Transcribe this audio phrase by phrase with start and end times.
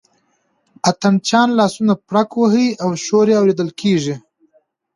[0.89, 4.15] اتڼ چیان لاسونه پړک وهي او شور یې اورېدل کېږي.